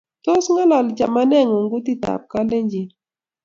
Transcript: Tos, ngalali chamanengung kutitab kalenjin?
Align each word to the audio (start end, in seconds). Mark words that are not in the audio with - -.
Tos, 0.23 0.45
ngalali 0.53 0.91
chamanengung 0.97 1.67
kutitab 1.71 2.21
kalenjin? 2.31 2.87